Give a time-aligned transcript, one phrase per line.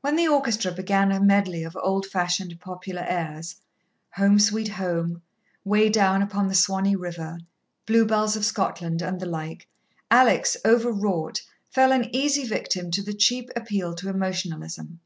[0.00, 3.56] When the orchestra began a medley of old fashioned popular airs,
[4.14, 5.20] Home, sweet Home,
[5.66, 7.36] Way down upon the Swanee River,
[7.84, 9.68] Bluebells of Scotland, and the like,
[10.10, 14.98] Alex overwrought, fell an easy victim to the cheap appeal to emotionalism.